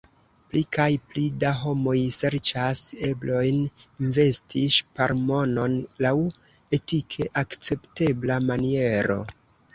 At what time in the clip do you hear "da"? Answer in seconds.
1.43-1.51